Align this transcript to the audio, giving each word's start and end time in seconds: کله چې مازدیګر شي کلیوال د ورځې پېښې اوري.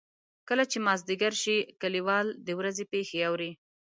کله 0.47 0.63
چې 0.71 0.77
مازدیګر 0.85 1.33
شي 1.43 1.57
کلیوال 1.81 2.27
د 2.45 2.47
ورځې 2.59 2.83
پېښې 2.93 3.17
اوري. 3.29 3.51